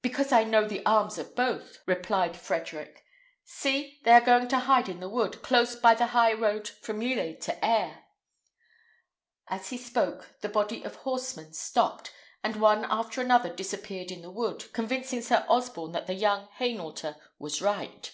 [0.00, 3.04] "Because I know the arms of both," replied Frederick,
[3.44, 4.00] "See!
[4.02, 7.38] they are going to hide in the wood, close by the high road from Lillers
[7.44, 8.06] to Aire."
[9.48, 14.30] As he spoke, the body of horsemen stopped, and one after another disappeared in the
[14.30, 18.10] wood, convincing Sir Osborne that the young Hainaulter was right.